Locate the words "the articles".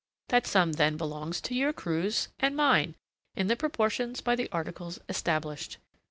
4.35-4.97